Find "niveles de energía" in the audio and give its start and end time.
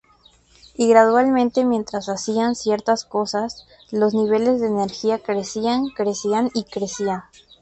4.15-5.19